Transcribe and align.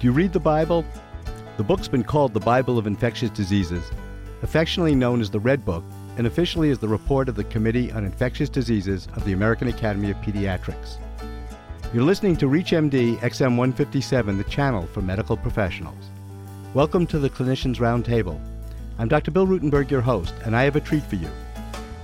Do 0.00 0.06
you 0.06 0.12
read 0.12 0.32
the 0.32 0.40
Bible? 0.40 0.82
The 1.58 1.62
book's 1.62 1.86
been 1.86 2.04
called 2.04 2.32
the 2.32 2.40
Bible 2.40 2.78
of 2.78 2.86
Infectious 2.86 3.28
Diseases, 3.28 3.84
affectionately 4.40 4.94
known 4.94 5.20
as 5.20 5.28
the 5.28 5.38
Red 5.38 5.62
Book, 5.62 5.84
and 6.16 6.26
officially 6.26 6.70
as 6.70 6.78
the 6.78 6.88
report 6.88 7.28
of 7.28 7.34
the 7.34 7.44
Committee 7.44 7.92
on 7.92 8.06
Infectious 8.06 8.48
Diseases 8.48 9.08
of 9.14 9.26
the 9.26 9.34
American 9.34 9.68
Academy 9.68 10.10
of 10.10 10.16
Pediatrics. 10.22 10.96
You're 11.92 12.04
listening 12.04 12.38
to 12.38 12.46
ReachMD 12.46 13.18
XM 13.18 13.58
157, 13.58 14.38
the 14.38 14.44
channel 14.44 14.86
for 14.86 15.02
medical 15.02 15.36
professionals. 15.36 16.06
Welcome 16.72 17.06
to 17.08 17.18
the 17.18 17.28
Clinicians 17.28 17.76
Roundtable. 17.76 18.40
I'm 18.98 19.08
Dr. 19.08 19.32
Bill 19.32 19.46
Rutenberg, 19.46 19.90
your 19.90 20.00
host, 20.00 20.32
and 20.46 20.56
I 20.56 20.62
have 20.62 20.76
a 20.76 20.80
treat 20.80 21.04
for 21.04 21.16
you. 21.16 21.28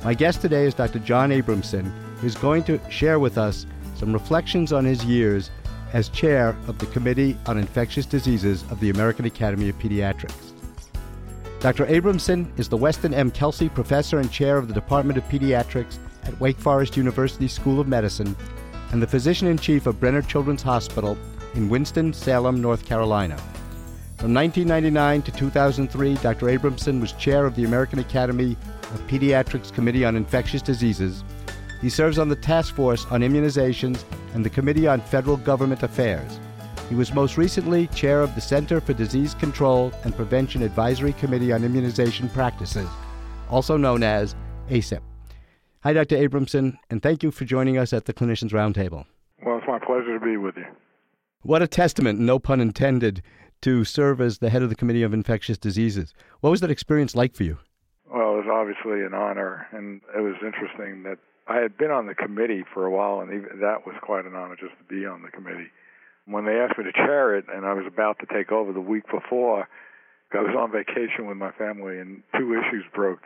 My 0.05 0.13
guest 0.13 0.43
today 0.43 0.67
is 0.67 0.75
Dr. 0.75 0.99
John 0.99 1.31
Abramson, 1.31 1.91
who's 2.19 2.37
going 2.37 2.63
to 2.65 2.79
share 2.91 3.19
with 3.19 3.39
us 3.39 3.65
some 3.95 4.13
reflections 4.13 4.71
on 4.71 4.85
his 4.85 5.03
years 5.03 5.51
as 5.93 6.09
chair 6.09 6.57
of 6.67 6.79
the 6.79 6.87
Committee 6.87 7.37
on 7.47 7.59
Infectious 7.59 8.07
Diseases 8.07 8.63
of 8.71 8.81
the 8.81 8.91
American 8.91 9.25
Academy 9.25 9.69
of 9.69 9.79
Pediatrics. 9.79 10.53
Dr. 11.61 11.87
Abramson 11.87 12.47
is 12.59 12.69
the 12.69 12.77
Weston 12.77 13.15
M. 13.15 13.31
Kelsey 13.31 13.69
Professor 13.69 14.19
and 14.19 14.31
Chair 14.31 14.59
of 14.59 14.69
the 14.69 14.75
Department 14.75 15.19
of 15.19 15.25
Pediatrics 15.29 15.99
at 16.25 16.39
Wake 16.41 16.59
Forest 16.59 16.97
University 16.97 17.49
School 17.49 17.81
of 17.81 17.89
Medicine 17.89 18.37
and 18.93 19.03
the 19.03 19.07
Physician 19.07 19.49
in 19.49 19.59
Chief 19.59 19.87
of 19.87 19.99
Brenner 19.99 20.23
Children's 20.23 20.63
Hospital 20.63 21.17
in 21.55 21.69
Winston-Salem, 21.69 22.61
North 22.61 22.85
Carolina. 22.85 23.37
From 24.19 24.33
1999 24.33 25.23
to 25.23 25.33
2003, 25.33 26.15
Dr. 26.17 26.47
Abramson 26.47 27.01
was 27.01 27.13
chair 27.13 27.47
of 27.47 27.55
the 27.57 27.65
American 27.65 27.99
Academy 27.99 28.57
of 28.95 29.07
Pediatrics 29.07 29.73
Committee 29.73 30.05
on 30.05 30.17
Infectious 30.17 30.63
Diseases. 30.63 31.25
He 31.81 31.91
serves 31.91 32.19
on 32.19 32.29
the 32.29 32.37
Task 32.37 32.75
Force 32.75 33.05
on 33.07 33.21
Immunizations 33.21 34.05
and 34.35 34.45
the 34.45 34.51
Committee 34.51 34.87
on 34.87 35.01
Federal 35.01 35.37
Government 35.37 35.83
Affairs. 35.83 36.41
He 36.89 36.95
was 36.95 37.13
most 37.13 37.37
recently 37.37 37.89
chair 37.89 38.21
of 38.23 38.35
the 38.35 38.41
Center 38.41 38.81
for 38.81 38.93
Disease 38.93 39.35
Control 39.35 39.93
and 40.05 40.15
Prevention 40.15 40.63
Advisory 40.63 41.13
Committee 41.15 41.53
on 41.53 41.65
Immunization 41.65 42.29
Practices, 42.29 42.89
also 43.51 43.77
known 43.77 44.03
as 44.03 44.35
ACIP. 44.71 45.01
Hi, 45.83 45.93
Dr. 45.93 46.17
Abramson, 46.17 46.79
and 46.91 47.03
thank 47.03 47.23
you 47.23 47.31
for 47.31 47.45
joining 47.45 47.77
us 47.77 47.93
at 47.93 48.07
the 48.07 48.13
Clinicians 48.13 48.53
Roundtable. 48.53 49.05
Well, 49.45 49.59
it's 49.59 49.67
my 49.69 49.79
pleasure 49.79 50.19
to 50.19 50.25
be 50.25 50.37
with 50.37 50.57
you. 50.57 50.65
What 51.43 51.63
a 51.63 51.69
testament, 51.69 52.19
no 52.19 52.39
pun 52.39 52.61
intended, 52.61 53.23
to 53.63 53.85
serve 53.85 54.21
as 54.21 54.39
the 54.39 54.51
head 54.51 54.63
of 54.63 54.69
the 54.69 54.75
Committee 54.75 55.03
of 55.03 55.13
Infectious 55.13 55.59
Diseases. 55.59 56.15
What 56.41 56.51
was 56.51 56.61
that 56.61 56.71
experience 56.71 57.15
like 57.15 57.35
for 57.35 57.45
you? 57.45 57.59
Well, 58.47 58.57
it 58.57 58.67
was 58.67 58.75
obviously 58.85 59.05
an 59.05 59.15
honor, 59.15 59.67
and 59.73 60.01
it 60.17 60.21
was 60.21 60.35
interesting 60.45 61.03
that 61.05 61.19
I 61.49 61.59
had 61.59 61.77
been 61.77 61.91
on 61.91 62.07
the 62.07 62.15
committee 62.15 62.65
for 62.75 62.85
a 62.87 62.91
while, 62.91 63.21
and 63.21 63.31
even, 63.33 63.61
that 63.61 63.87
was 63.87 63.95
quite 64.03 64.25
an 64.25 64.35
honor 64.35 64.57
just 64.57 64.75
to 64.79 64.85
be 64.85 65.07
on 65.07 65.23
the 65.23 65.31
committee. 65.31 65.69
When 66.27 66.45
they 66.45 66.59
asked 66.59 66.77
me 66.79 66.85
to 66.85 66.93
chair 66.93 67.37
it, 67.37 67.45
and 67.53 67.65
I 67.65 67.73
was 67.73 67.85
about 67.87 68.19
to 68.21 68.27
take 68.27 68.51
over 68.51 68.73
the 68.73 68.81
week 68.81 69.05
before, 69.11 69.69
I 70.33 70.39
was 70.39 70.57
on 70.59 70.73
vacation 70.73 71.27
with 71.27 71.37
my 71.37 71.53
family, 71.53 71.99
and 71.99 72.23
two 72.37 72.55
issues 72.55 72.85
broke. 72.95 73.21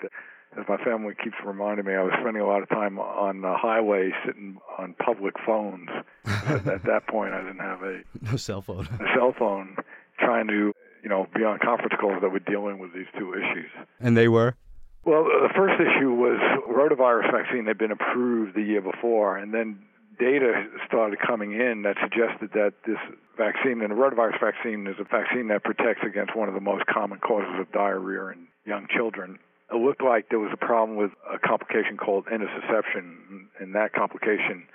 As 0.59 0.65
my 0.69 0.77
family 0.85 1.15
keeps 1.23 1.37
reminding 1.47 1.87
me, 1.87 1.95
I 1.95 2.03
was 2.03 2.13
spending 2.21 2.43
a 2.43 2.47
lot 2.47 2.63
of 2.63 2.69
time 2.69 2.99
on 2.99 3.41
the 3.41 3.55
highway, 3.57 4.11
sitting 4.27 4.59
on 4.79 4.95
public 4.95 5.35
phones. 5.47 5.89
at 6.27 6.85
that 6.85 7.07
point, 7.09 7.33
I 7.33 7.41
didn't 7.41 7.61
have 7.61 7.83
a 7.83 8.03
no 8.31 8.37
cell 8.37 8.61
phone. 8.61 8.87
a 8.87 9.15
cell 9.17 9.35
phone, 9.39 9.77
trying 10.19 10.49
to 10.49 10.73
you 11.03 11.09
know 11.09 11.27
be 11.35 11.45
on 11.45 11.59
conference 11.59 11.95
calls 11.99 12.21
that 12.21 12.31
were 12.31 12.41
dealing 12.41 12.79
with 12.81 12.93
these 12.93 13.07
two 13.19 13.33
issues. 13.33 13.71
And 14.01 14.17
they 14.17 14.29
were. 14.29 14.57
Well, 15.05 15.25
the 15.25 15.49
first 15.57 15.81
issue 15.81 16.13
was 16.13 16.39
rotavirus 16.69 17.33
vaccine 17.33 17.67
had 17.67 17.79
been 17.79 17.91
approved 17.91 18.55
the 18.55 18.63
year 18.63 18.83
before, 18.83 19.39
and 19.39 19.53
then 19.55 19.79
data 20.19 20.67
started 20.87 21.19
coming 21.27 21.53
in 21.53 21.83
that 21.83 21.97
suggested 22.03 22.51
that 22.53 22.75
this 22.87 22.99
vaccine, 23.39 23.81
and 23.81 23.91
the 23.91 23.97
rotavirus 23.97 24.39
vaccine, 24.39 24.87
is 24.87 24.97
a 25.01 25.05
vaccine 25.05 25.49
that 25.49 25.65
protects 25.65 26.03
against 26.05 26.37
one 26.37 26.49
of 26.49 26.55
the 26.55 26.61
most 26.61 26.85
common 26.87 27.19
causes 27.19 27.59
of 27.59 27.73
diarrhea 27.73 28.37
in 28.37 28.47
young 28.67 28.87
children. 28.95 29.39
It 29.73 29.77
looked 29.77 30.03
like 30.03 30.29
there 30.29 30.39
was 30.39 30.53
a 30.53 30.59
problem 30.59 30.99
with 30.99 31.13
a 31.33 31.39
complication 31.39 31.97
called 31.97 32.27
intussusception, 32.27 33.49
and 33.59 33.75
that 33.75 33.95
complication, 33.95 34.67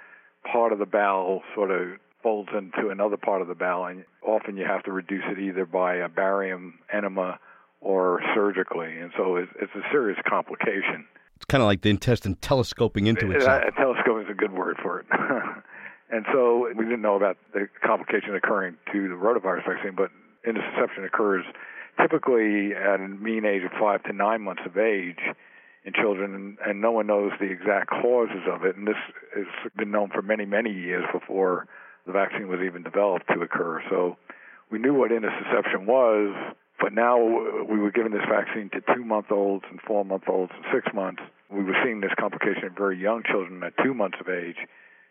part 0.52 0.74
of 0.74 0.80
the 0.80 0.88
bowel 0.88 1.44
sort 1.54 1.70
of 1.70 2.00
folds 2.24 2.50
into 2.58 2.90
another 2.90 3.18
part 3.18 3.44
of 3.44 3.48
the 3.48 3.54
bowel, 3.54 3.86
and 3.86 4.06
often 4.26 4.58
you 4.58 4.66
have 4.66 4.82
to 4.84 4.92
reduce 4.92 5.24
it 5.30 5.38
either 5.38 5.66
by 5.68 5.98
a 5.98 6.10
barium 6.10 6.80
enema 6.92 7.40
or 7.86 8.20
surgically, 8.34 8.98
and 8.98 9.12
so 9.16 9.36
it's, 9.36 9.52
it's 9.62 9.72
a 9.76 9.86
serious 9.92 10.18
complication. 10.28 11.06
It's 11.36 11.46
kind 11.46 11.62
of 11.62 11.68
like 11.68 11.84
the 11.84 11.92
intestine 11.92 12.34
telescoping 12.42 13.06
into 13.06 13.32
itself. 13.32 13.62
A, 13.64 13.68
a 13.68 13.72
telescope 13.72 14.24
is 14.24 14.30
a 14.30 14.34
good 14.34 14.52
word 14.52 14.78
for 14.82 15.02
it. 15.02 15.06
and 16.10 16.26
so 16.34 16.68
we 16.76 16.84
didn't 16.84 17.04
know 17.04 17.16
about 17.16 17.38
the 17.54 17.70
complication 17.86 18.34
occurring 18.34 18.76
to 18.92 19.08
the 19.08 19.14
rotavirus 19.14 19.68
vaccine, 19.68 19.94
but 19.96 20.10
intussusception 20.48 21.06
occurs 21.06 21.46
typically 22.02 22.74
at 22.74 23.00
a 23.00 23.08
mean 23.08 23.46
age 23.46 23.62
of 23.64 23.72
five 23.80 24.02
to 24.04 24.14
nine 24.14 24.42
months 24.42 24.64
of 24.66 24.80
age 24.80 25.22
in 25.86 25.94
children, 25.94 26.34
and, 26.34 26.58
and 26.66 26.82
no 26.82 26.92
one 26.92 27.06
knows 27.06 27.34
the 27.40 27.46
exact 27.46 27.92
causes 27.92 28.50
of 28.52 28.66
it. 28.66 28.76
And 28.76 28.88
this 28.88 28.98
has 29.36 29.46
been 29.78 29.92
known 29.92 30.10
for 30.10 30.24
many, 30.24 30.46
many 30.46 30.72
years 30.72 31.06
before 31.14 31.68
the 32.08 32.14
vaccine 32.14 32.48
was 32.48 32.62
even 32.66 32.82
developed 32.82 33.28
to 33.28 33.42
occur. 33.42 33.84
So 33.92 34.18
we 34.72 34.80
knew 34.80 34.96
what 34.96 35.12
intussusception 35.12 35.86
was, 35.86 36.56
but 36.82 36.94
now 36.94 37.18
we 37.18 37.80
were 37.80 37.92
giving 37.92 38.12
this 38.12 38.28
vaccine 38.30 38.70
to 38.74 38.82
two 38.94 39.06
month 39.06 39.32
olds 39.32 39.66
and 39.70 39.80
four 39.82 40.04
month 40.04 40.24
olds 40.28 40.52
and 40.56 40.66
six 40.74 40.94
months. 40.94 41.22
We 41.50 41.64
were 41.64 41.76
seeing 41.84 42.02
this 42.02 42.12
complication 42.20 42.66
in 42.66 42.76
very 42.76 43.00
young 43.00 43.24
children 43.24 43.64
at 43.64 43.74
two 43.84 43.94
months 43.94 44.18
of 44.20 44.28
age. 44.28 44.58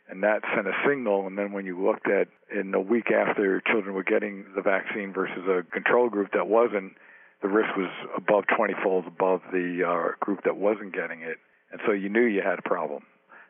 And 0.09 0.23
that 0.23 0.43
sent 0.55 0.67
a 0.67 0.77
signal. 0.87 1.27
And 1.27 1.39
then 1.39 1.53
when 1.53 1.65
you 1.65 1.83
looked 1.83 2.07
at 2.09 2.29
in 2.53 2.73
the 2.73 2.81
week 2.81 3.11
after 3.11 3.63
children 3.73 3.95
were 3.95 4.05
getting 4.05 4.45
the 4.55 4.61
vaccine 4.61 5.15
versus 5.15 5.49
a 5.49 5.63
control 5.73 6.11
group 6.11 6.33
that 6.35 6.47
wasn't, 6.47 6.93
the 7.41 7.49
risk 7.49 7.75
was 7.77 7.91
above 8.17 8.45
20 8.55 8.75
fold 8.83 9.07
above 9.07 9.41
the 9.51 9.81
uh, 9.81 10.13
group 10.21 10.45
that 10.45 10.57
wasn't 10.57 10.93
getting 10.93 11.23
it. 11.23 11.39
And 11.73 11.81
so 11.87 11.93
you 11.93 12.11
knew 12.11 12.25
you 12.25 12.43
had 12.45 12.59
a 12.59 12.69
problem. 12.69 13.05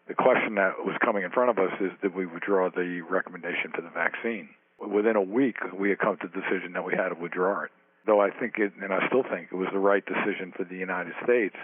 The 0.07 0.15
question 0.15 0.55
that 0.55 0.85
was 0.85 0.95
coming 1.05 1.25
in 1.25 1.31
front 1.31 1.51
of 1.51 1.59
us 1.59 1.73
is 1.81 1.91
did 2.03 2.15
we 2.15 2.27
withdraw 2.27 2.71
the 2.71 3.01
recommendation 3.11 3.73
for 3.75 3.83
the 3.83 3.91
vaccine? 3.91 4.51
Within 4.79 5.17
a 5.17 5.23
week, 5.23 5.57
we 5.77 5.89
had 5.89 5.99
come 5.99 6.17
to 6.21 6.29
the 6.29 6.41
decision 6.41 6.75
that 6.75 6.85
we 6.85 6.95
had 6.95 7.09
to 7.09 7.19
withdraw 7.19 7.65
it 7.65 7.71
though 8.07 8.21
I 8.21 8.31
think 8.31 8.55
it, 8.59 8.73
and 8.81 8.93
I 8.93 9.07
still 9.09 9.23
think 9.23 9.49
it 9.53 9.57
was 9.57 9.69
the 9.73 9.79
right 9.79 10.05
decision 10.05 10.53
for 10.57 10.65
the 10.65 10.77
United 10.77 11.15
States, 11.23 11.57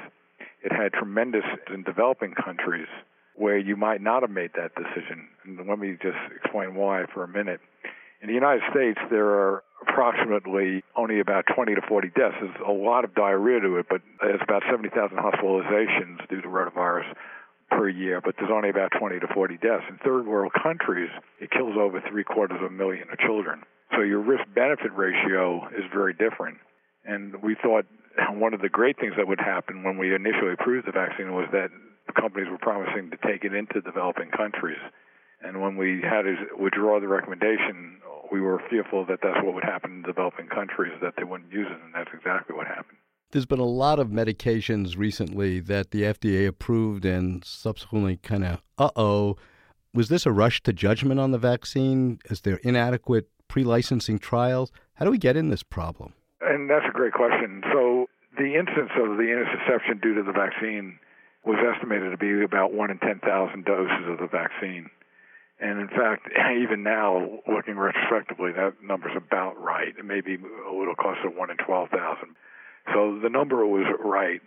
it 0.63 0.73
had 0.73 0.93
tremendous 0.93 1.45
in 1.73 1.83
developing 1.83 2.35
countries 2.35 2.89
where 3.35 3.59
you 3.59 3.77
might 3.77 4.03
not 4.03 4.23
have 4.23 4.31
made 4.31 4.51
that 4.55 4.75
decision. 4.75 5.29
And 5.45 5.57
let 5.69 5.79
me 5.79 5.97
just 6.01 6.19
explain 6.37 6.75
why 6.75 7.05
for 7.13 7.25
a 7.25 7.29
minute. 7.29 7.61
In 8.21 8.29
the 8.29 8.35
United 8.35 8.63
States, 8.71 8.99
there 9.11 9.31
are 9.31 9.65
approximately 9.81 10.85
only 10.95 11.21
about 11.21 11.45
20 11.55 11.75
to 11.75 11.81
40 11.81 12.09
deaths. 12.09 12.37
There's 12.41 12.55
a 12.67 12.73
lot 12.73 13.05
of 13.05 13.15
diarrhea 13.15 13.61
to 13.61 13.77
it, 13.79 13.87
but 13.89 14.03
there's 14.21 14.43
about 14.43 14.63
70,000 14.71 15.17
hospitalizations 15.17 16.29
due 16.29 16.43
to 16.43 16.49
rotavirus 16.49 17.09
per 17.71 17.89
year, 17.89 18.21
but 18.21 18.35
there's 18.39 18.51
only 18.53 18.69
about 18.69 18.91
20 18.99 19.21
to 19.21 19.27
40 19.33 19.57
deaths. 19.57 19.85
In 19.89 19.97
third 20.05 20.27
world 20.27 20.53
countries, 20.61 21.09
it 21.41 21.51
kills 21.51 21.77
over 21.79 22.03
three 22.11 22.25
quarters 22.25 22.59
of 22.61 22.71
a 22.71 22.75
million 22.75 23.09
of 23.11 23.19
children. 23.19 23.63
So 23.95 24.03
your 24.03 24.21
risk 24.21 24.45
benefit 24.55 24.93
ratio 24.95 25.67
is 25.69 25.85
very 25.93 26.13
different. 26.13 26.59
And 27.05 27.43
we 27.43 27.57
thought 27.61 27.87
one 28.33 28.55
of 28.55 28.61
the 28.61 28.69
great 28.69 28.99
things 28.99 29.15
that 29.17 29.27
would 29.27 29.41
happen 29.41 29.83
when 29.83 29.99
we 29.99 30.15
initially 30.15 30.53
approved 30.53 30.87
the 30.87 30.93
vaccine 30.93 31.33
was 31.33 31.49
that 31.53 31.71
companies 32.15 32.49
were 32.51 32.59
promising 32.59 33.11
to 33.11 33.17
take 33.27 33.45
it 33.45 33.55
into 33.55 33.81
developing 33.81 34.31
countries. 34.31 34.81
And 35.43 35.61
when 35.61 35.77
we 35.77 36.03
had 36.03 36.23
to 36.23 36.37
withdraw 36.59 37.01
the 37.01 37.09
recommendation, 37.09 37.99
we 38.31 38.41
were 38.41 38.61
fearful 38.69 39.07
that 39.07 39.21
that's 39.23 39.43
what 39.43 39.55
would 39.55 39.65
happen 39.65 39.91
in 39.93 40.03
developing 40.03 40.49
countries, 40.49 40.93
that 41.01 41.15
they 41.17 41.25
wouldn't 41.25 41.51
use 41.53 41.67
it, 41.71 41.79
and 41.83 41.95
that's 41.95 42.11
exactly 42.13 42.55
what 42.55 42.67
happened. 42.67 42.99
There's 43.33 43.47
been 43.47 43.61
a 43.61 43.65
lot 43.65 43.99
of 43.99 44.09
medications 44.09 44.99
recently 44.99 45.61
that 45.61 45.93
the 45.93 46.03
FDA 46.03 46.47
approved 46.47 47.05
and 47.05 47.45
subsequently 47.45 48.17
kind 48.17 48.45
of, 48.45 48.63
uh 48.77 48.91
oh. 48.97 49.37
Was 49.93 50.09
this 50.09 50.27
a 50.27 50.31
rush 50.31 50.63
to 50.65 50.73
judgment 50.73 51.19
on 51.19 51.33
the 51.33 51.39
vaccine? 51.39 52.21
Is 52.27 52.43
there 52.43 52.61
inadequate 52.63 53.29
pre 53.51 53.65
licensing 53.65 54.19
trials? 54.19 54.71
How 54.95 55.05
do 55.05 55.11
we 55.11 55.19
get 55.19 55.37
in 55.37 55.51
this 55.51 55.65
problem? 55.65 56.15
And 56.41 56.71
that's 56.71 56.87
a 56.89 56.93
great 56.93 57.13
question. 57.13 57.63
So, 57.73 58.07
the 58.39 58.55
incidence 58.55 58.95
of 58.95 59.19
the 59.19 59.27
intussusception 59.27 60.01
due 60.01 60.15
to 60.15 60.23
the 60.23 60.33
vaccine 60.33 60.99
was 61.45 61.59
estimated 61.59 62.13
to 62.13 62.17
be 62.17 62.45
about 62.45 62.73
1 62.73 62.91
in 62.91 62.99
10,000 62.99 63.65
doses 63.65 64.07
of 64.07 64.19
the 64.19 64.29
vaccine. 64.31 64.89
And 65.59 65.81
in 65.81 65.89
fact, 65.89 66.29
even 66.63 66.85
now, 66.85 67.41
looking 67.51 67.77
retrospectively, 67.77 68.53
that 68.53 68.75
number's 68.83 69.17
about 69.17 69.61
right. 69.61 69.93
It 69.99 70.05
may 70.05 70.21
be 70.21 70.37
a 70.37 70.73
little 70.73 70.95
closer 70.95 71.23
to 71.25 71.31
1 71.31 71.51
in 71.51 71.57
12,000. 71.57 71.91
So 72.95 73.19
the 73.21 73.29
number 73.29 73.67
was 73.67 73.85
right. 73.99 74.41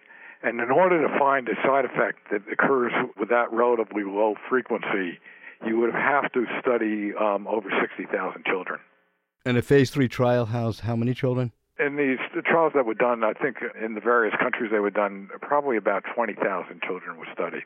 And 0.43 0.61
in 0.61 0.71
order 0.71 1.05
to 1.05 1.19
find 1.19 1.47
a 1.49 1.55
side 1.63 1.83
effect 1.85 2.31
that 2.31 2.41
occurs 2.51 2.93
with 3.19 3.29
that 3.29 3.51
relatively 3.51 4.03
low 4.03 4.35
frequency, 4.49 5.19
you 5.65 5.79
would 5.79 5.93
have 5.93 6.31
to 6.33 6.45
study 6.61 7.11
um, 7.19 7.47
over 7.47 7.69
60,000 7.81 8.45
children. 8.45 8.79
And 9.45 9.57
a 9.57 9.61
phase 9.61 9.89
three 9.89 10.07
trial 10.07 10.45
housed 10.45 10.81
how 10.81 10.95
many 10.95 11.13
children? 11.13 11.51
In 11.79 11.97
these 11.97 12.19
the 12.33 12.41
trials 12.41 12.71
that 12.75 12.85
were 12.85 12.93
done, 12.93 13.23
I 13.23 13.33
think 13.33 13.57
in 13.83 13.93
the 13.93 14.01
various 14.01 14.35
countries 14.39 14.71
they 14.71 14.79
were 14.79 14.91
done, 14.91 15.29
probably 15.41 15.75
about 15.75 16.03
20,000 16.15 16.81
children 16.81 17.17
were 17.17 17.27
studied. 17.33 17.65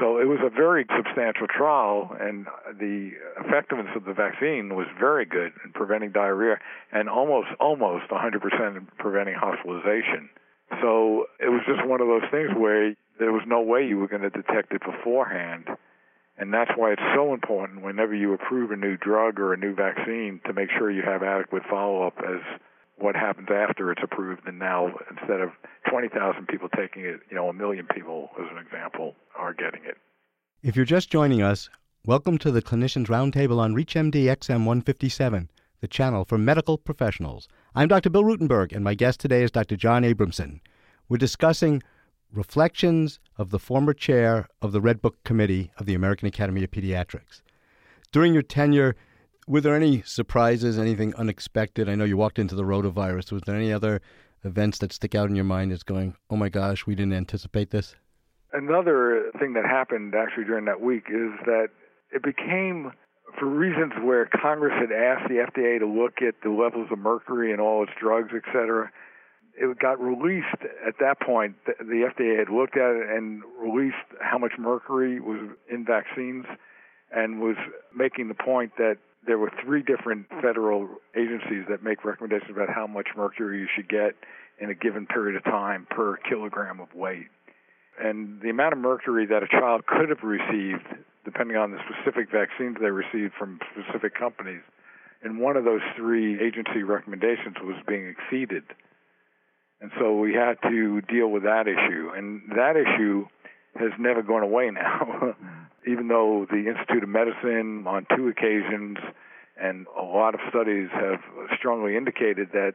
So 0.00 0.18
it 0.18 0.26
was 0.26 0.40
a 0.42 0.48
very 0.48 0.86
substantial 0.96 1.46
trial, 1.46 2.16
and 2.18 2.46
the 2.80 3.12
effectiveness 3.44 3.94
of 3.94 4.06
the 4.06 4.14
vaccine 4.14 4.74
was 4.74 4.86
very 4.98 5.26
good 5.26 5.52
in 5.64 5.72
preventing 5.72 6.12
diarrhea 6.12 6.56
and 6.90 7.08
almost 7.10 7.48
almost 7.60 8.08
100% 8.10 8.76
in 8.76 8.88
preventing 8.98 9.34
hospitalization. 9.34 10.30
So 10.80 11.26
it 11.38 11.50
was 11.50 11.60
just 11.66 11.86
one 11.86 12.00
of 12.00 12.08
those 12.08 12.24
things 12.30 12.50
where 12.56 12.96
there 13.18 13.32
was 13.32 13.42
no 13.46 13.60
way 13.60 13.86
you 13.86 13.98
were 13.98 14.08
going 14.08 14.22
to 14.22 14.30
detect 14.30 14.72
it 14.72 14.80
beforehand. 14.80 15.68
And 16.38 16.52
that's 16.52 16.70
why 16.76 16.92
it's 16.92 17.02
so 17.14 17.34
important 17.34 17.82
whenever 17.82 18.14
you 18.14 18.32
approve 18.32 18.70
a 18.70 18.76
new 18.76 18.96
drug 18.96 19.38
or 19.38 19.52
a 19.52 19.56
new 19.56 19.74
vaccine 19.74 20.40
to 20.46 20.52
make 20.52 20.70
sure 20.70 20.90
you 20.90 21.02
have 21.02 21.22
adequate 21.22 21.62
follow 21.68 22.06
up 22.06 22.14
as 22.18 22.40
what 22.96 23.14
happens 23.14 23.48
after 23.50 23.92
it's 23.92 24.02
approved. 24.02 24.46
And 24.46 24.58
now, 24.58 24.92
instead 25.10 25.40
of 25.40 25.50
20,000 25.90 26.46
people 26.48 26.68
taking 26.68 27.04
it, 27.04 27.20
you 27.30 27.36
know, 27.36 27.48
a 27.48 27.52
million 27.52 27.86
people, 27.94 28.30
as 28.40 28.46
an 28.50 28.58
example, 28.58 29.14
are 29.36 29.52
getting 29.52 29.84
it. 29.84 29.98
If 30.62 30.76
you're 30.76 30.84
just 30.84 31.10
joining 31.10 31.42
us, 31.42 31.68
welcome 32.06 32.38
to 32.38 32.50
the 32.50 32.62
Clinicians 32.62 33.08
Roundtable 33.08 33.58
on 33.58 33.74
ReachMD 33.74 34.24
XM 34.24 34.64
157, 34.64 35.50
the 35.80 35.88
channel 35.88 36.24
for 36.24 36.38
medical 36.38 36.78
professionals. 36.78 37.48
I'm 37.74 37.88
Dr. 37.88 38.10
Bill 38.10 38.24
Rutenberg, 38.24 38.72
and 38.72 38.84
my 38.84 38.94
guest 38.94 39.20
today 39.20 39.42
is 39.42 39.50
Dr. 39.50 39.76
John 39.76 40.02
Abramson. 40.02 40.60
We're 41.08 41.18
discussing 41.18 41.82
reflections 42.32 43.20
of 43.36 43.50
the 43.50 43.58
former 43.58 43.92
chair 43.92 44.48
of 44.60 44.72
the 44.72 44.80
Red 44.80 45.02
Book 45.02 45.22
Committee 45.24 45.70
of 45.78 45.86
the 45.86 45.94
American 45.94 46.26
Academy 46.28 46.64
of 46.64 46.70
Pediatrics. 46.70 47.42
During 48.10 48.32
your 48.32 48.42
tenure, 48.42 48.96
were 49.46 49.60
there 49.60 49.74
any 49.74 50.02
surprises, 50.02 50.78
anything 50.78 51.14
unexpected? 51.16 51.88
I 51.88 51.94
know 51.94 52.04
you 52.04 52.16
walked 52.16 52.38
into 52.38 52.54
the 52.54 52.62
rotavirus. 52.64 53.32
Was 53.32 53.42
there 53.46 53.56
any 53.56 53.72
other 53.72 54.00
events 54.44 54.78
that 54.78 54.92
stick 54.92 55.14
out 55.14 55.28
in 55.28 55.36
your 55.36 55.44
mind 55.44 55.72
as 55.72 55.82
going, 55.82 56.16
oh 56.30 56.36
my 56.36 56.48
gosh, 56.48 56.86
we 56.86 56.94
didn't 56.94 57.14
anticipate 57.14 57.70
this? 57.70 57.94
Another 58.52 59.30
thing 59.38 59.54
that 59.54 59.64
happened 59.64 60.14
actually 60.14 60.44
during 60.44 60.66
that 60.66 60.80
week 60.80 61.04
is 61.08 61.32
that 61.46 61.68
it 62.10 62.22
became, 62.22 62.92
for 63.38 63.46
reasons 63.46 63.92
where 64.02 64.28
Congress 64.40 64.74
had 64.78 64.92
asked 64.92 65.28
the 65.28 65.36
FDA 65.36 65.78
to 65.78 65.86
look 65.86 66.20
at 66.20 66.34
the 66.42 66.50
levels 66.50 66.88
of 66.90 66.98
mercury 66.98 67.52
in 67.52 67.60
all 67.60 67.82
its 67.82 67.92
drugs, 67.98 68.30
et 68.34 68.42
cetera, 68.52 68.90
it 69.56 69.78
got 69.78 70.00
released 70.00 70.62
at 70.86 70.94
that 71.00 71.20
point. 71.20 71.56
The 71.66 72.08
FDA 72.10 72.38
had 72.38 72.48
looked 72.48 72.76
at 72.76 72.94
it 72.96 73.10
and 73.10 73.42
released 73.58 73.96
how 74.20 74.38
much 74.38 74.52
mercury 74.58 75.20
was 75.20 75.50
in 75.70 75.84
vaccines 75.84 76.46
and 77.14 77.40
was 77.40 77.56
making 77.94 78.28
the 78.28 78.34
point 78.34 78.72
that 78.78 78.96
there 79.26 79.38
were 79.38 79.52
three 79.62 79.82
different 79.82 80.26
federal 80.40 80.88
agencies 81.16 81.64
that 81.68 81.82
make 81.82 82.04
recommendations 82.04 82.50
about 82.50 82.68
how 82.68 82.86
much 82.86 83.08
mercury 83.16 83.60
you 83.60 83.68
should 83.74 83.88
get 83.88 84.14
in 84.60 84.70
a 84.70 84.74
given 84.74 85.06
period 85.06 85.36
of 85.36 85.44
time 85.44 85.86
per 85.90 86.16
kilogram 86.16 86.80
of 86.80 86.92
weight. 86.94 87.28
And 88.02 88.40
the 88.40 88.50
amount 88.50 88.72
of 88.72 88.78
mercury 88.78 89.26
that 89.26 89.42
a 89.42 89.48
child 89.48 89.86
could 89.86 90.08
have 90.08 90.22
received, 90.22 90.86
depending 91.24 91.56
on 91.56 91.70
the 91.70 91.78
specific 91.86 92.30
vaccines 92.32 92.78
they 92.80 92.90
received 92.90 93.34
from 93.38 93.60
specific 93.72 94.14
companies, 94.14 94.62
in 95.24 95.38
one 95.38 95.56
of 95.56 95.64
those 95.64 95.82
three 95.96 96.40
agency 96.42 96.82
recommendations 96.82 97.56
was 97.62 97.76
being 97.86 98.08
exceeded. 98.08 98.64
And 99.82 99.90
so 99.98 100.16
we 100.16 100.32
had 100.32 100.62
to 100.70 101.00
deal 101.02 101.28
with 101.28 101.42
that 101.42 101.66
issue. 101.66 102.10
And 102.16 102.42
that 102.54 102.76
issue 102.76 103.26
has 103.74 103.90
never 103.98 104.22
gone 104.22 104.44
away 104.44 104.70
now. 104.70 105.34
Even 105.86 106.06
though 106.06 106.46
the 106.48 106.68
Institute 106.68 107.02
of 107.02 107.08
Medicine, 107.08 107.84
on 107.88 108.06
two 108.16 108.28
occasions, 108.28 108.98
and 109.60 109.86
a 109.98 110.04
lot 110.04 110.34
of 110.34 110.40
studies 110.48 110.88
have 110.92 111.20
strongly 111.58 111.96
indicated 111.96 112.50
that 112.52 112.74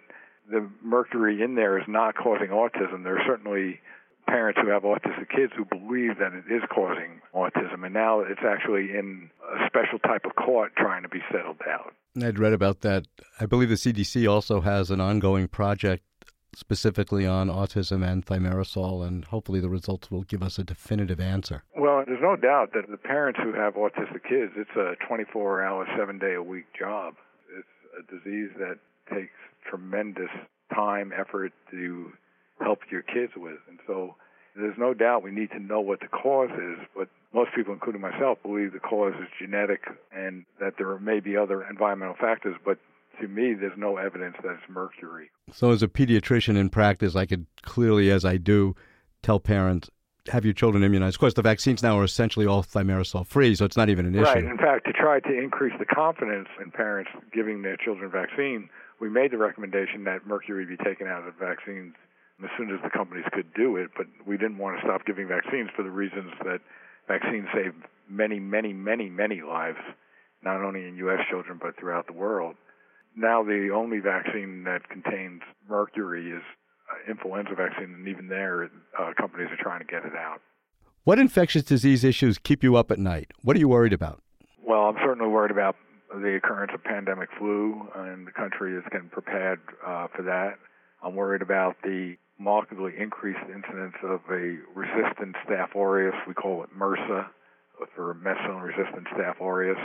the 0.52 0.70
mercury 0.84 1.42
in 1.42 1.56
there 1.56 1.78
is 1.78 1.86
not 1.88 2.16
causing 2.16 2.50
autism. 2.50 3.04
There 3.04 3.18
are 3.18 3.26
certainly 3.26 3.80
parents 4.28 4.60
who 4.62 4.70
have 4.70 4.84
autistic 4.84 5.30
kids 5.30 5.54
who 5.56 5.64
believe 5.64 6.20
that 6.20 6.34
it 6.34 6.52
is 6.54 6.62
causing 6.74 7.22
autism, 7.34 7.86
and 7.86 7.94
now 7.94 8.20
it's 8.20 8.42
actually 8.46 8.92
in 8.92 9.30
a 9.56 9.66
special 9.68 10.00
type 10.00 10.26
of 10.26 10.36
court 10.36 10.74
trying 10.76 11.04
to 11.04 11.10
be 11.10 11.20
settled 11.32 11.62
out. 11.70 11.94
I'd 12.22 12.40
read 12.40 12.54
about 12.54 12.82
that. 12.82 13.06
I 13.40 13.46
believe 13.46 13.70
the 13.70 13.76
CDC 13.76 14.30
also 14.30 14.62
has 14.62 14.92
an 14.92 15.00
ongoing 15.00 15.48
project 15.48 16.04
specifically 16.58 17.26
on 17.28 17.50
autism 17.50 18.04
and 18.04 18.26
thimerosal, 18.26 19.06
and 19.06 19.26
hopefully 19.26 19.60
the 19.60 19.70
results 19.70 20.10
will 20.10 20.24
give 20.24 20.42
us 20.42 20.58
a 20.58 20.64
definitive 20.64 21.20
answer. 21.20 21.64
Well, 21.78 22.04
there's 22.08 22.22
no 22.22 22.36
doubt 22.36 22.74
that 22.74 22.90
the 22.90 22.98
parents 22.98 23.40
who 23.42 23.54
have 23.54 23.76
autistic 23.76 24.24
kids, 24.28 24.54
it's 24.56 24.76
a 24.76 24.96
24 25.08 25.64
hour, 25.64 25.88
seven 25.96 26.18
day 26.18 26.34
a 26.34 26.42
week 26.42 26.66
job. 26.78 27.14
It's 27.56 27.68
a 28.00 28.12
disease 28.12 28.50
that 28.58 28.80
takes 29.14 29.38
tremendous 29.70 30.32
time, 30.74 31.14
effort 31.16 31.54
to 31.70 32.12
help 32.60 32.80
your 32.92 33.04
kids 33.04 33.34
with. 33.38 33.60
And 33.70 33.78
so 33.86 34.16
there's 34.56 34.78
no 34.80 34.96
doubt 34.96 35.22
we 35.22 35.32
need 35.32 35.52
to 35.52 35.60
know 35.60 35.80
what 35.80 36.00
the 36.00 36.08
cause 36.08 36.50
is, 36.50 36.80
but 36.96 37.08
most 37.36 37.52
people, 37.56 37.74
including 37.74 38.02
myself, 38.02 38.40
believe 38.42 38.74
the 38.74 38.80
cause 38.80 39.14
is 39.22 39.28
genetic 39.40 39.82
and 40.12 40.44
that 40.60 40.74
there 40.80 40.98
may 40.98 41.20
be 41.20 41.38
other 41.38 41.64
environmental 41.70 42.16
factors, 42.20 42.56
but 42.66 42.80
to 43.22 43.28
me, 43.28 43.54
there's 43.54 43.78
no 43.78 43.98
evidence 43.98 44.36
that 44.44 44.52
it's 44.52 44.70
mercury. 44.70 45.30
So, 45.52 45.72
as 45.72 45.84
a 45.84 45.88
pediatrician 45.88 46.58
in 46.58 46.70
practice, 46.70 47.16
I 47.16 47.26
could 47.26 47.46
clearly, 47.64 48.12
as 48.12 48.26
I 48.26 48.38
do, 48.38 48.76
tell 49.24 49.40
parents 49.40 49.90
have 50.30 50.44
your 50.44 50.54
children 50.54 50.84
immunized. 50.84 51.16
Of 51.16 51.20
course, 51.20 51.34
the 51.34 51.42
vaccines 51.42 51.82
now 51.82 51.98
are 52.00 52.04
essentially 52.04 52.46
all 52.46 52.64
thimerosal 52.64 53.26
free, 53.26 53.56
so 53.56 53.66
it's 53.66 53.78
not 53.78 53.90
even 53.90 54.06
an 54.06 54.16
issue. 54.16 54.26
Right. 54.26 54.44
In 54.44 54.58
fact, 54.58 54.86
to 54.88 54.94
try 54.94 55.20
to 55.22 55.34
increase 55.34 55.74
the 55.80 55.86
confidence 55.86 56.50
in 56.62 56.72
parents 56.72 57.12
giving 57.34 57.62
their 57.62 57.78
children 57.78 58.12
vaccine, 58.12 58.70
we 59.00 59.10
made 59.10 59.32
the 59.32 59.38
recommendation 59.38 60.04
that 60.04 60.28
mercury 60.28 60.66
be 60.66 60.78
taken 60.78 61.08
out 61.08 61.26
of 61.26 61.34
the 61.34 61.46
vaccines 61.46 61.94
as 62.44 62.50
soon 62.58 62.72
as 62.72 62.80
the 62.84 62.90
companies 62.90 63.26
could 63.32 63.54
do 63.54 63.78
it. 63.78 63.90
But 63.96 64.08
we 64.26 64.38
didn't 64.38 64.58
want 64.58 64.78
to 64.80 64.86
stop 64.86 65.06
giving 65.06 65.28
vaccines 65.28 65.70
for 65.76 65.84
the 65.84 65.92
reasons 65.92 66.32
that 66.44 66.60
vaccines 67.08 67.48
save 67.54 67.74
many, 68.10 68.40
many, 68.40 68.74
many, 68.74 69.10
many 69.10 69.42
lives, 69.42 69.80
not 70.44 70.62
only 70.62 70.88
in 70.88 70.98
U.S. 70.98 71.20
children 71.30 71.60
but 71.62 71.78
throughout 71.80 72.08
the 72.08 72.14
world 72.14 72.56
now 73.18 73.44
the 73.44 73.70
only 73.74 74.00
vaccine 74.00 74.64
that 74.64 74.88
contains 74.90 75.42
mercury 75.68 76.32
is 76.32 76.44
uh, 76.90 77.12
influenza 77.12 77.56
vaccine, 77.56 77.94
and 77.94 78.08
even 78.08 78.28
there, 78.28 78.70
uh, 78.98 79.12
companies 79.18 79.50
are 79.52 79.62
trying 79.62 79.80
to 79.80 79.86
get 79.86 80.06
it 80.06 80.16
out. 80.16 80.40
What 81.04 81.20
infectious 81.20 81.64
disease 81.64 82.04
issues 82.04 82.38
keep 82.38 82.64
you 82.64 82.76
up 82.76 82.92
at 82.92 83.00
night? 83.00 83.32
What 83.42 83.56
are 83.56 83.60
you 83.60 83.68
worried 83.68 83.94
about? 83.94 84.22
Well, 84.64 84.84
I'm 84.84 84.98
certainly 85.04 85.30
worried 85.30 85.52
about 85.52 85.76
the 86.14 86.36
occurrence 86.36 86.72
of 86.74 86.84
pandemic 86.84 87.30
flu, 87.38 87.88
and 87.96 88.28
the 88.28 88.32
country 88.32 88.76
is 88.76 88.84
getting 88.92 89.10
prepared 89.10 89.60
uh, 89.86 90.08
for 90.16 90.22
that. 90.24 90.60
I'm 91.04 91.16
worried 91.16 91.42
about 91.42 91.78
the 91.84 92.16
markedly 92.40 92.94
increased 92.98 93.40
incidence 93.54 93.96
of 94.04 94.22
a 94.30 94.58
resistant 94.76 95.36
Staph 95.48 95.76
aureus. 95.76 96.16
We 96.28 96.34
call 96.34 96.64
it 96.64 96.70
MRSA 96.78 97.28
for 97.96 98.16
methicillin 98.16 98.64
resistant 98.64 99.08
Staph 99.16 99.42
aureus 99.42 99.80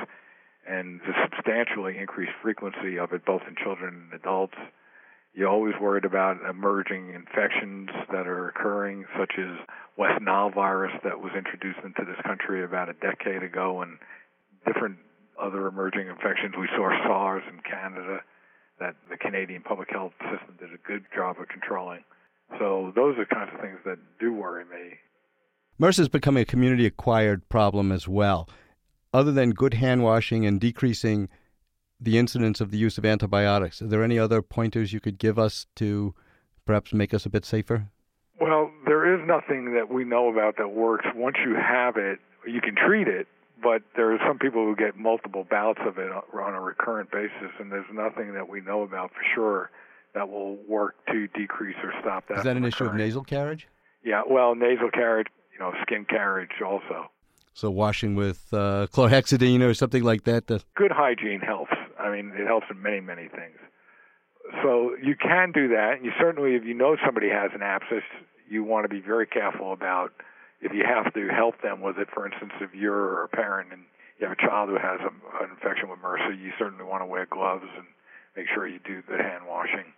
and 0.69 1.01
the 1.01 1.13
substantially 1.23 1.99
increased 1.99 2.33
frequency 2.43 2.99
of 2.99 3.13
it 3.13 3.25
both 3.25 3.43
in 3.49 3.57
children 3.63 4.11
and 4.11 4.21
adults. 4.21 4.57
You're 5.35 5.49
always 5.49 5.75
worried 5.81 6.05
about 6.05 6.37
emerging 6.49 7.15
infections 7.15 7.89
that 8.13 8.27
are 8.27 8.49
occurring, 8.49 9.07
such 9.19 9.33
as 9.39 9.57
West 9.97 10.21
Nile 10.21 10.51
virus 10.51 10.93
that 11.05 11.21
was 11.21 11.33
introduced 11.37 11.81
into 11.85 12.05
this 12.05 12.21
country 12.25 12.65
about 12.65 12.91
a 12.91 12.95
decade 12.95 13.43
ago, 13.43 13.83
and 13.83 13.99
different 14.67 14.99
other 15.41 15.67
emerging 15.67 16.09
infections. 16.09 16.55
We 16.59 16.69
saw 16.77 16.91
SARS 17.07 17.43
in 17.49 17.61
Canada 17.61 18.21
that 18.79 18.95
the 19.11 19.17
Canadian 19.17 19.63
public 19.63 19.89
health 19.91 20.13
system 20.21 20.57
did 20.59 20.71
a 20.73 20.87
good 20.87 21.05
job 21.15 21.37
of 21.41 21.49
controlling. 21.49 22.05
So 22.59 22.93
those 22.95 23.17
are 23.19 23.25
kinds 23.25 23.51
of 23.55 23.61
things 23.61 23.79
that 23.87 23.99
do 24.21 24.33
worry 24.33 24.65
me. 24.65 24.99
MRSA 25.81 26.01
is 26.01 26.09
becoming 26.09 26.43
a 26.43 26.47
community 26.47 26.85
acquired 26.85 27.49
problem 27.49 27.91
as 27.91 28.07
well 28.07 28.49
other 29.13 29.33
than 29.33 29.51
good 29.51 29.75
hand 29.75 30.03
washing 30.03 30.47
and 30.47 30.61
decreasing 30.61 31.29
the 32.01 32.19
incidence 32.19 32.61
of 32.61 32.71
the 32.71 32.79
use 32.79 32.99
of 32.99 33.05
antibiotics, 33.05 33.81
are 33.81 33.87
there 33.87 34.03
any 34.03 34.19
other 34.19 34.43
pointers 34.43 34.93
you 34.93 35.01
could 35.01 35.19
give 35.19 35.39
us 35.39 35.67
to 35.77 36.15
perhaps 36.67 36.93
make 36.93 37.15
us 37.15 37.27
a 37.27 37.31
bit 37.31 37.45
safer? 37.45 37.89
Well, 38.41 38.71
there 38.87 39.15
is 39.15 39.27
nothing 39.27 39.75
that 39.75 39.93
we 39.93 40.05
know 40.05 40.29
about 40.29 40.57
that 40.57 40.69
works. 40.69 41.07
Once 41.15 41.37
you 41.45 41.55
have 41.55 41.97
it, 41.97 42.19
you 42.47 42.61
can 42.61 42.75
treat 42.75 43.07
it, 43.07 43.29
but 43.63 43.83
there 43.95 44.13
are 44.13 44.19
some 44.27 44.39
people 44.39 44.65
who 44.65 44.75
get 44.75 44.97
multiple 44.97 45.47
bouts 45.49 45.79
of 45.87 45.99
it 45.99 46.11
on 46.11 46.55
a 46.55 46.61
recurrent 46.61 47.13
basis, 47.13 47.53
and 47.61 47.71
there's 47.71 47.87
nothing 47.93 48.35
that 48.35 48.49
we 48.49 48.61
know 48.61 48.83
about 48.83 49.11
for 49.11 49.23
sure 49.35 49.71
that 50.15 50.29
will 50.29 50.57
work 50.69 50.97
to 51.07 51.29
decrease 51.29 51.77
or 51.85 51.93
stop 52.01 52.27
that. 52.29 52.39
Is 52.39 52.45
that 52.45 52.57
an 52.57 52.65
issue 52.65 52.85
of 52.85 52.95
nasal 52.95 53.23
carriage? 53.23 53.69
Yeah, 54.05 54.23
well, 54.29 54.57
nasal 54.57 54.91
carriage, 54.91 55.29
you 55.53 55.61
know, 55.61 55.73
skin 55.83 56.05
carriage 56.05 56.61
also. 56.65 57.11
So 57.55 57.71
washing 57.71 58.15
with 58.15 58.49
uh, 58.53 58.87
chlorhexidine 58.93 59.61
or 59.61 59.75
something 59.75 60.03
like 60.03 60.25
that. 60.25 60.47
To... 60.47 60.61
Good 60.75 60.93
hygiene 60.93 61.41
helps. 61.41 61.73
I 61.99 62.11
mean, 62.11 62.33
it 62.35 62.47
helps 62.47 62.67
in 62.71 62.81
many, 62.83 63.01
many 63.01 63.29
things. 63.29 63.59
So 64.63 64.97
you 65.03 65.15
can 65.17 65.53
do 65.53 65.69
that. 65.69 66.03
You 66.03 66.13
certainly, 66.19 66.55
if 66.55 66.65
you 66.65 66.75
know 66.75 66.97
somebody 67.05 67.29
has 67.29 67.51
an 67.55 67.63
abscess, 67.63 68.03
you 68.49 68.65
want 68.65 68.85
to 68.85 68.89
be 68.89 69.01
very 69.01 69.27
careful 69.27 69.73
about 69.73 70.13
if 70.61 70.73
you 70.73 70.85
have 70.85 71.13
to 71.15 71.29
help 71.29 71.61
them 71.63 71.81
with 71.81 71.99
it. 71.99 72.09
For 72.13 72.27
instance, 72.27 72.53
if 72.61 72.75
you're 72.75 73.25
a 73.25 73.29
parent 73.29 73.73
and 73.73 73.83
you 74.19 74.27
have 74.29 74.37
a 74.37 74.41
child 74.41 74.69
who 74.69 74.77
has 74.77 75.01
a, 75.01 75.45
an 75.45 75.51
infection 75.51 75.89
with 75.89 76.01
MRSA, 76.01 76.41
you 76.41 76.53
certainly 76.59 76.85
want 76.85 77.03
to 77.03 77.07
wear 77.07 77.27
gloves 77.27 77.67
and 77.77 77.87
make 78.37 78.47
sure 78.53 78.67
you 78.67 78.81
do 78.85 79.03
the 79.09 79.19
hand 79.19 79.45
washing. 79.47 79.93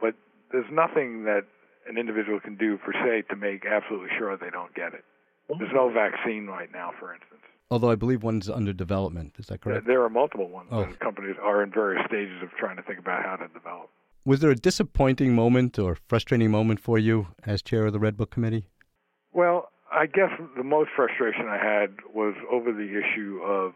But 0.00 0.14
there's 0.52 0.70
nothing 0.70 1.24
that 1.24 1.44
an 1.88 1.98
individual 1.98 2.40
can 2.40 2.56
do 2.56 2.78
per 2.78 2.92
se 2.92 3.24
to 3.30 3.36
make 3.36 3.64
absolutely 3.66 4.10
sure 4.18 4.36
they 4.36 4.50
don't 4.50 4.74
get 4.74 4.94
it 4.94 5.04
There's 5.48 5.72
no 5.72 5.90
vaccine 5.90 6.46
right 6.46 6.70
now, 6.72 6.92
for 6.98 7.14
instance. 7.14 7.42
Although 7.70 7.90
I 7.90 7.94
believe 7.96 8.22
one's 8.22 8.48
under 8.48 8.72
development. 8.72 9.34
Is 9.38 9.46
that 9.46 9.60
correct? 9.60 9.86
There 9.86 10.02
are 10.02 10.10
multiple 10.10 10.48
ones. 10.48 10.68
Oh. 10.70 10.86
companies 11.00 11.36
are 11.42 11.62
in 11.62 11.72
various 11.72 12.04
stages 12.06 12.42
of 12.42 12.50
trying 12.58 12.76
to 12.76 12.82
think 12.82 12.98
about 12.98 13.24
how 13.24 13.36
to 13.36 13.48
develop. 13.48 13.90
Was 14.24 14.40
there 14.40 14.50
a 14.50 14.56
disappointing 14.56 15.34
moment 15.34 15.78
or 15.78 15.96
frustrating 16.08 16.50
moment 16.50 16.80
for 16.80 16.98
you 16.98 17.28
as 17.44 17.62
chair 17.62 17.86
of 17.86 17.92
the 17.92 18.00
Red 18.00 18.16
Book 18.16 18.30
Committee? 18.30 18.66
Well, 19.32 19.70
I 19.92 20.06
guess 20.06 20.30
the 20.56 20.64
most 20.64 20.90
frustration 20.96 21.46
I 21.48 21.58
had 21.58 21.94
was 22.12 22.34
over 22.50 22.72
the 22.72 22.90
issue 22.98 23.40
of 23.44 23.72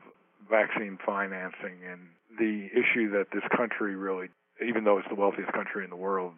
vaccine 0.49 0.99
financing 1.05 1.79
and 1.89 2.01
the 2.39 2.69
issue 2.75 3.11
that 3.11 3.27
this 3.33 3.45
country 3.57 3.95
really, 3.95 4.29
even 4.67 4.85
though 4.85 4.99
it's 4.99 5.09
the 5.09 5.15
wealthiest 5.15 5.53
country 5.53 5.85
in 5.85 5.91
the 5.91 5.97
world, 5.97 6.33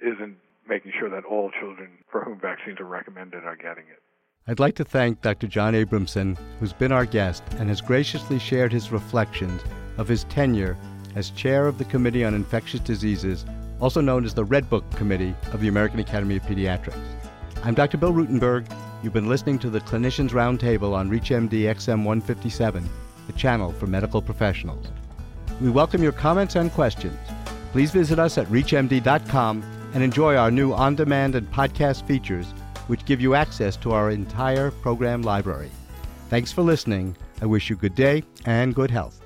isn't 0.00 0.36
making 0.68 0.92
sure 0.98 1.10
that 1.10 1.24
all 1.24 1.50
children 1.60 1.98
for 2.10 2.24
whom 2.24 2.38
vaccines 2.38 2.78
are 2.80 2.86
recommended 2.86 3.44
are 3.44 3.56
getting 3.56 3.84
it. 3.90 4.02
I'd 4.48 4.60
like 4.60 4.76
to 4.76 4.84
thank 4.84 5.22
Dr. 5.22 5.48
John 5.48 5.74
Abramson, 5.74 6.38
who's 6.60 6.72
been 6.72 6.92
our 6.92 7.04
guest 7.04 7.42
and 7.58 7.68
has 7.68 7.80
graciously 7.80 8.38
shared 8.38 8.72
his 8.72 8.92
reflections 8.92 9.60
of 9.98 10.06
his 10.06 10.22
tenure 10.22 10.76
as 11.16 11.30
chair 11.30 11.66
of 11.66 11.78
the 11.78 11.84
Committee 11.84 12.24
on 12.24 12.32
Infectious 12.32 12.78
Diseases, 12.78 13.44
also 13.80 14.00
known 14.00 14.24
as 14.24 14.34
the 14.34 14.44
Red 14.44 14.70
Book 14.70 14.88
Committee 14.92 15.34
of 15.52 15.60
the 15.60 15.66
American 15.66 15.98
Academy 15.98 16.36
of 16.36 16.44
Pediatrics. 16.44 16.96
I'm 17.64 17.74
Dr. 17.74 17.98
Bill 17.98 18.12
Rutenberg. 18.12 18.70
You've 19.02 19.12
been 19.12 19.28
listening 19.28 19.58
to 19.58 19.68
the 19.68 19.80
Clinicians 19.80 20.30
Roundtable 20.30 20.94
on 20.94 21.10
ReachMD 21.10 21.62
XM 21.62 22.04
157, 22.04 22.88
the 23.26 23.32
channel 23.32 23.72
for 23.72 23.88
medical 23.88 24.22
professionals. 24.22 24.86
We 25.60 25.70
welcome 25.70 26.04
your 26.04 26.12
comments 26.12 26.54
and 26.54 26.70
questions. 26.70 27.18
Please 27.72 27.90
visit 27.90 28.20
us 28.20 28.38
at 28.38 28.46
ReachMD.com 28.46 29.64
and 29.92 30.04
enjoy 30.04 30.36
our 30.36 30.52
new 30.52 30.72
on 30.72 30.94
demand 30.94 31.34
and 31.34 31.50
podcast 31.50 32.06
features, 32.06 32.46
which 32.86 33.04
give 33.04 33.20
you 33.20 33.34
access 33.34 33.76
to 33.76 33.92
our 33.92 34.10
entire 34.10 34.70
program 34.70 35.22
library. 35.22 35.70
Thanks 36.28 36.52
for 36.52 36.62
listening. 36.62 37.16
I 37.42 37.46
wish 37.46 37.70
you 37.70 37.76
good 37.76 37.94
day 37.94 38.22
and 38.46 38.74
good 38.74 38.90
health. 38.90 39.25